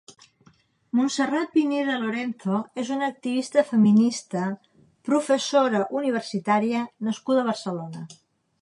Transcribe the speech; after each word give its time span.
Montserrat 0.99 1.51
Pineda 1.57 1.97
Lorenzo 2.05 2.61
és 2.85 2.91
una 2.97 3.11
activista 3.13 3.65
feminista 3.69 4.49
Professora 5.11 5.85
universitària 6.03 6.85
nascuda 7.11 7.47
a 7.47 7.51
Barcelona. 7.55 8.05